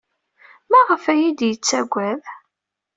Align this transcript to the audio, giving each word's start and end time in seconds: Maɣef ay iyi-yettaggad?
Maɣef 0.71 1.03
ay 1.13 1.21
iyi-yettaggad? 1.25 2.21